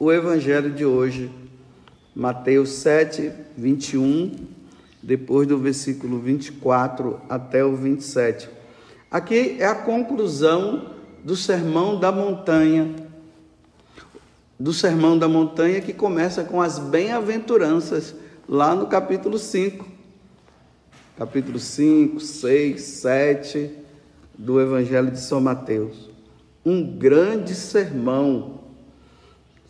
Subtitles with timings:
[0.00, 1.30] o evangelho de hoje,
[2.16, 4.32] Mateus 7, 21,
[5.02, 8.48] depois do versículo 24 até o 27.
[9.10, 12.96] Aqui é a conclusão do Sermão da Montanha,
[14.58, 18.14] do Sermão da Montanha que começa com as bem-aventuranças,
[18.48, 19.86] lá no capítulo 5.
[21.18, 23.70] Capítulo 5, 6, 7
[24.38, 26.08] do Evangelho de São Mateus.
[26.64, 28.69] Um grande sermão.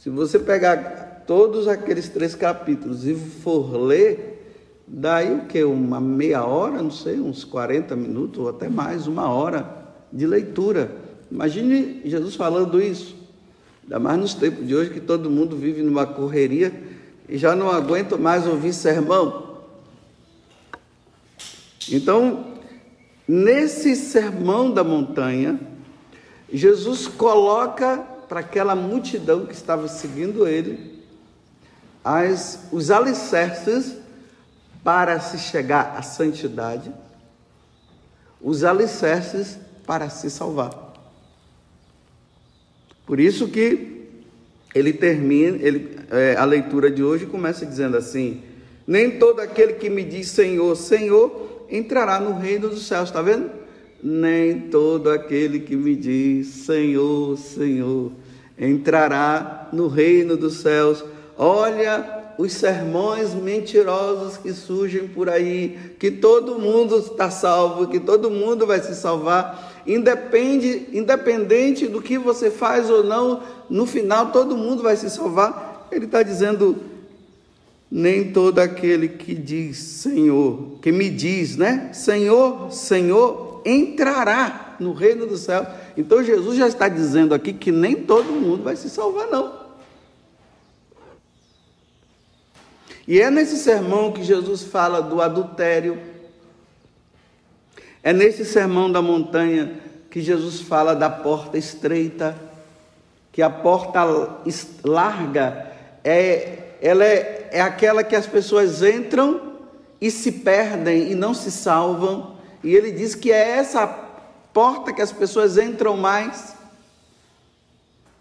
[0.00, 4.50] Se você pegar todos aqueles três capítulos e for ler,
[4.86, 5.62] daí o que?
[5.62, 10.90] Uma meia hora, não sei, uns 40 minutos ou até mais, uma hora de leitura.
[11.30, 13.14] Imagine Jesus falando isso.
[13.82, 16.72] Ainda mais nos tempos de hoje que todo mundo vive numa correria
[17.28, 19.58] e já não aguento mais ouvir sermão.
[21.90, 22.54] Então,
[23.28, 25.60] nesse sermão da montanha,
[26.50, 31.02] Jesus coloca para aquela multidão que estava seguindo ele
[32.04, 33.96] as, os alicerces
[34.84, 36.94] para se chegar à santidade,
[38.40, 40.94] os alicerces para se salvar.
[43.04, 44.08] Por isso que
[44.72, 48.44] ele termina, ele, é, a leitura de hoje começa dizendo assim:
[48.86, 53.50] Nem todo aquele que me diz Senhor, Senhor, entrará no reino dos céus, está vendo?
[54.00, 58.12] Nem todo aquele que me diz Senhor, Senhor,
[58.60, 61.02] entrará no reino dos céus.
[61.36, 68.30] Olha os sermões mentirosos que surgem por aí, que todo mundo está salvo, que todo
[68.30, 74.56] mundo vai se salvar independe, independente do que você faz ou não, no final todo
[74.56, 75.88] mundo vai se salvar.
[75.90, 76.76] Ele está dizendo:
[77.90, 81.90] nem todo aquele que diz Senhor, que me diz, né?
[81.92, 85.66] Senhor, Senhor, entrará no reino do céu.
[86.00, 89.60] Então Jesus já está dizendo aqui que nem todo mundo vai se salvar, não.
[93.06, 96.00] E é nesse sermão que Jesus fala do adultério,
[98.02, 99.78] é nesse sermão da montanha
[100.10, 102.34] que Jesus fala da porta estreita,
[103.30, 104.00] que a porta
[104.82, 105.70] larga
[106.02, 109.58] é, ela é, é aquela que as pessoas entram
[110.00, 112.36] e se perdem e não se salvam.
[112.64, 114.09] E ele diz que é essa
[114.52, 116.54] porta que as pessoas entram mais.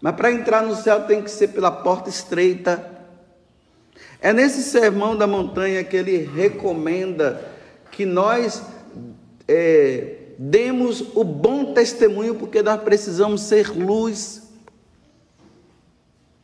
[0.00, 2.90] Mas para entrar no céu tem que ser pela porta estreita.
[4.20, 7.50] É nesse sermão da montanha que ele recomenda
[7.90, 8.62] que nós
[9.48, 14.42] é, demos o bom testemunho, porque nós precisamos ser luz.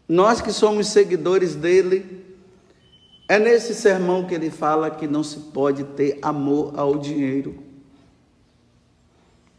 [0.09, 2.25] Nós que somos seguidores dele,
[3.29, 7.66] é nesse sermão que ele fala que não se pode ter amor ao dinheiro.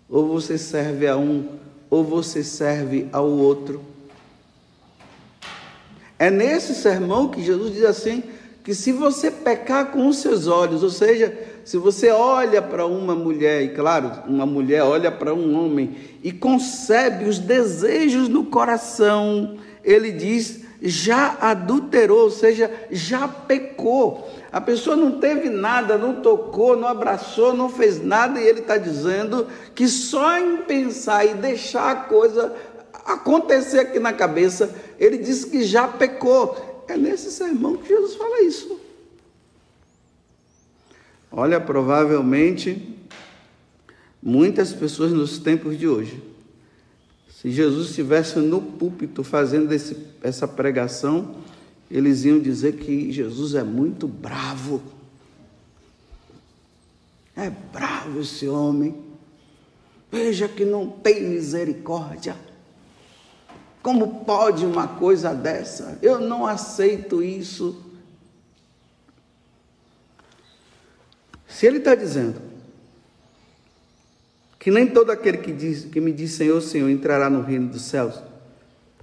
[0.09, 1.47] Ou você serve a um,
[1.90, 3.84] ou você serve ao outro.
[6.19, 8.23] É nesse sermão que Jesus diz assim:
[8.67, 13.16] que se você pecar com os seus olhos, ou seja, se você olha para uma
[13.16, 19.57] mulher, e claro, uma mulher olha para um homem e concebe os desejos no coração,
[19.84, 24.29] ele diz, já adulterou, ou seja, já pecou.
[24.51, 28.77] A pessoa não teve nada, não tocou, não abraçou, não fez nada, e ele está
[28.77, 32.55] dizendo que só em pensar e deixar a coisa
[33.05, 36.85] acontecer aqui na cabeça, ele diz que já pecou.
[36.87, 38.79] É nesse sermão que Jesus fala isso.
[41.31, 42.97] Olha, provavelmente
[44.21, 46.21] muitas pessoas nos tempos de hoje,
[47.39, 51.35] se Jesus estivesse no púlpito fazendo esse, essa pregação,
[51.89, 54.81] eles iam dizer que Jesus é muito bravo.
[57.35, 59.03] É bravo esse homem.
[60.11, 62.35] Veja que não tem misericórdia.
[63.83, 65.99] Como pode uma coisa dessa?
[66.01, 67.85] Eu não aceito isso.
[71.47, 72.47] Se ele está dizendo
[74.67, 77.83] que nem todo aquele que, diz, que me diz Senhor, Senhor entrará no reino dos
[77.83, 78.22] céus,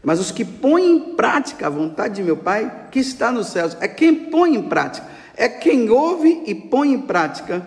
[0.02, 3.75] mas os que põem em prática a vontade de meu Pai que está nos céus,
[3.81, 7.66] é quem põe em prática, é quem ouve e põe em prática.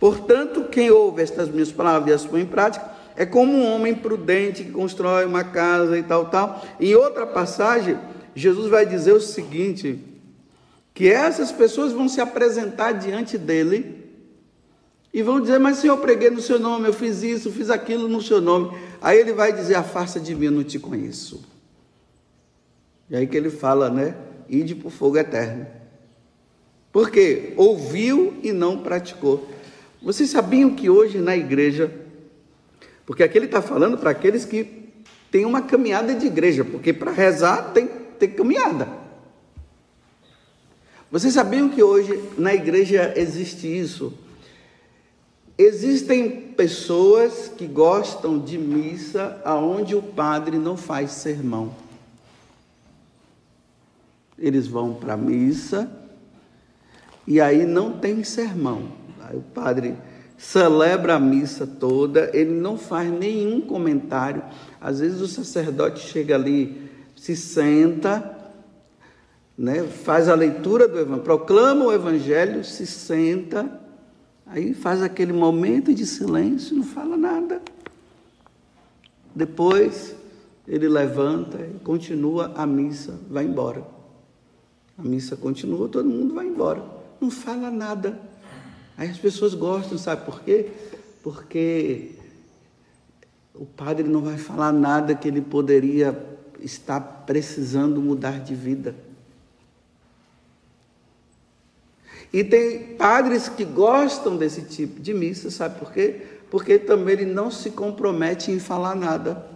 [0.00, 2.84] Portanto, quem ouve estas minhas palavras e as põe em prática,
[3.14, 6.60] é como um homem prudente que constrói uma casa e tal, tal.
[6.80, 7.96] Em outra passagem,
[8.34, 10.00] Jesus vai dizer o seguinte:
[10.92, 14.05] que essas pessoas vão se apresentar diante dele
[15.16, 18.06] e vão dizer: Mas Senhor, eu preguei no seu nome, eu fiz isso, fiz aquilo
[18.06, 18.76] no seu nome.
[19.00, 21.42] Aí ele vai dizer: Afasta de mim, eu não te conheço.
[23.08, 24.14] E aí que ele fala, né?
[24.46, 25.66] Ide para o fogo eterno.
[26.92, 29.48] Porque ouviu e não praticou.
[30.02, 31.90] Vocês sabiam que hoje na igreja,
[33.06, 34.90] porque aqui ele está falando para aqueles que
[35.30, 38.86] tem uma caminhada de igreja, porque para rezar tem, tem caminhada.
[41.10, 44.25] Vocês sabiam que hoje na igreja existe isso?
[45.58, 51.74] Existem pessoas que gostam de missa aonde o padre não faz sermão.
[54.38, 55.90] Eles vão para a missa
[57.26, 58.88] e aí não tem sermão.
[59.22, 59.96] Aí o padre
[60.36, 64.42] celebra a missa toda, ele não faz nenhum comentário.
[64.78, 68.36] Às vezes o sacerdote chega ali, se senta,
[69.56, 73.85] né, faz a leitura do evangelho, proclama o evangelho, se senta,
[74.46, 77.60] aí faz aquele momento de silêncio, não fala nada.
[79.34, 80.14] Depois
[80.66, 83.86] ele levanta e continua a missa, vai embora.
[84.98, 86.82] A missa continua, todo mundo vai embora.
[87.20, 88.18] Não fala nada.
[88.96, 90.70] Aí as pessoas gostam, sabe por quê?
[91.22, 92.12] Porque
[93.54, 96.18] o padre não vai falar nada que ele poderia
[96.60, 98.94] estar precisando mudar de vida.
[102.36, 106.16] E tem padres que gostam desse tipo de missa, sabe por quê?
[106.50, 109.46] Porque também ele não se compromete em falar nada.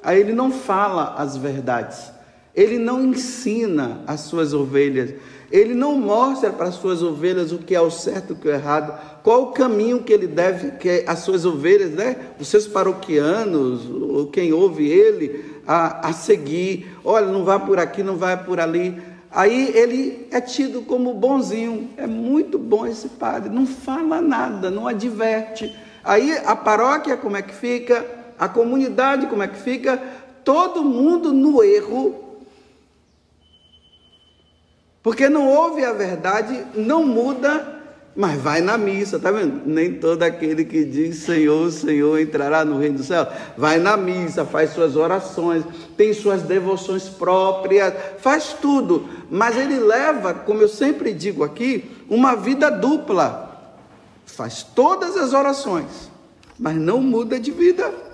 [0.00, 2.12] Aí ele não fala as verdades.
[2.54, 5.12] Ele não ensina as suas ovelhas.
[5.50, 8.48] Ele não mostra para as suas ovelhas o que é o certo e o que
[8.48, 12.46] é o errado, qual o caminho que ele deve, que as suas ovelhas, né, os
[12.46, 16.96] seus paroquianos, ou quem ouve ele, a, a seguir.
[17.04, 19.15] Olha, não vá por aqui, não vai por ali.
[19.36, 21.90] Aí ele é tido como bonzinho.
[21.98, 25.76] É muito bom esse padre, não fala nada, não adverte.
[26.02, 28.04] Aí a paróquia, como é que fica?
[28.38, 30.02] A comunidade, como é que fica?
[30.42, 32.24] Todo mundo no erro
[35.06, 37.75] porque não ouve a verdade, não muda,
[38.16, 39.60] mas vai na missa, tá vendo?
[39.66, 43.26] Nem todo aquele que diz Senhor, Senhor entrará no reino do céu.
[43.58, 45.64] Vai na missa, faz suas orações,
[45.98, 52.34] tem suas devoções próprias, faz tudo, mas ele leva, como eu sempre digo aqui, uma
[52.34, 53.44] vida dupla.
[54.24, 56.10] Faz todas as orações,
[56.58, 58.05] mas não muda de vida.